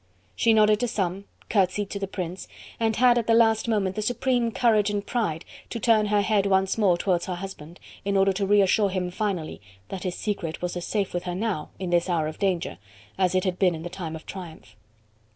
She 0.35 0.51
nodded 0.51 0.79
to 0.79 0.87
some, 0.87 1.25
curtseyed 1.47 1.91
to 1.91 1.99
the 1.99 2.07
Prince, 2.07 2.47
and 2.79 2.95
had 2.95 3.19
at 3.19 3.27
the 3.27 3.35
last 3.35 3.67
moment 3.67 3.95
the 3.95 4.01
supreme 4.01 4.51
courage 4.51 4.89
and 4.89 5.05
pride 5.05 5.45
to 5.69 5.79
turn 5.79 6.07
her 6.07 6.21
head 6.23 6.47
once 6.47 6.75
more 6.75 6.97
towards 6.97 7.27
her 7.27 7.35
husband, 7.35 7.79
in 8.03 8.17
order 8.17 8.33
to 8.33 8.47
reassure 8.47 8.89
him 8.89 9.11
finally 9.11 9.61
that 9.89 10.01
his 10.01 10.15
secret 10.15 10.59
was 10.59 10.75
as 10.75 10.87
safe 10.87 11.13
with 11.13 11.25
her 11.25 11.35
now, 11.35 11.69
in 11.77 11.91
this 11.91 12.09
hour 12.09 12.25
of 12.25 12.39
danger, 12.39 12.79
as 13.19 13.35
it 13.35 13.43
had 13.43 13.59
been 13.59 13.75
in 13.75 13.83
the 13.83 13.89
time 13.91 14.15
of 14.15 14.25
triumph. 14.25 14.75